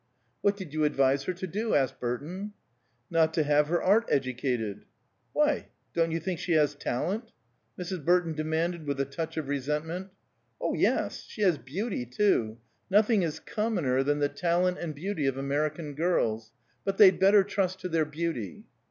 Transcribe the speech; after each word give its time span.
"What 0.41 0.57
did 0.57 0.73
you 0.73 0.83
advise 0.83 1.25
her 1.25 1.33
to 1.33 1.45
do?" 1.45 1.75
asked 1.75 1.99
Burton. 1.99 2.53
"Not 3.11 3.35
to 3.35 3.43
have 3.43 3.67
her 3.67 3.83
art 3.83 4.07
educated." 4.09 4.85
"Why, 5.31 5.67
don't 5.93 6.09
you 6.09 6.19
think 6.19 6.39
she 6.39 6.53
has 6.53 6.73
talent?" 6.73 7.31
Mrs. 7.77 8.03
Burton 8.03 8.33
demanded, 8.33 8.87
with 8.87 8.99
a 8.99 9.05
touch 9.05 9.37
of 9.37 9.47
resentment. 9.47 10.09
"Oh, 10.59 10.73
yes. 10.73 11.25
She 11.27 11.43
has 11.43 11.59
beauty, 11.59 12.07
too. 12.07 12.57
Nothing 12.89 13.21
is 13.21 13.39
commoner 13.39 14.01
than 14.01 14.17
the 14.17 14.27
talent 14.27 14.79
and 14.79 14.95
beauty 14.95 15.27
of 15.27 15.37
American 15.37 15.93
girls. 15.93 16.51
But 16.83 16.97
they'd 16.97 17.19
better 17.19 17.43
trust 17.43 17.79
to 17.81 17.87
their 17.87 18.05
beauty." 18.05 18.63